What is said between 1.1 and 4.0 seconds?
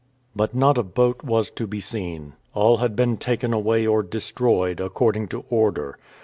was to be seen. All had been taken away